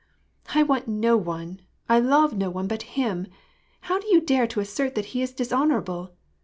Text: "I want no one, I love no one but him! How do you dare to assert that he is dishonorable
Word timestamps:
"I 0.55 0.63
want 0.63 0.87
no 0.87 1.15
one, 1.15 1.59
I 1.87 1.99
love 1.99 2.35
no 2.35 2.49
one 2.49 2.65
but 2.65 2.81
him! 2.97 3.27
How 3.81 3.99
do 3.99 4.07
you 4.07 4.19
dare 4.19 4.47
to 4.47 4.59
assert 4.59 4.95
that 4.95 5.05
he 5.13 5.21
is 5.21 5.31
dishonorable 5.31 6.15